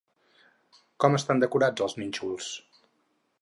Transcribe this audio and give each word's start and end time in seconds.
Com 1.05 1.17
estan 1.19 1.43
decorats 1.43 1.85
els 1.87 1.97
nínxols? 2.01 2.49